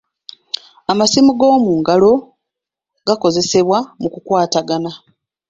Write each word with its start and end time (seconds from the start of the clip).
Amasimu 0.91 1.31
g'omu 1.39 1.71
ngalo 1.81 2.11
gakozesebwa 3.07 3.77
mu 4.01 4.07
kukwatagana. 4.13 4.91